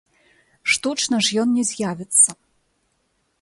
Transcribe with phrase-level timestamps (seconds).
[0.75, 2.29] Штучна ж ён не з'явіцца!